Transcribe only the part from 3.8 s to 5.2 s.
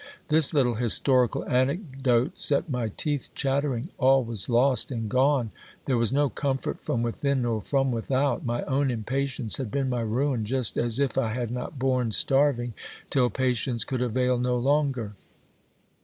All was lost and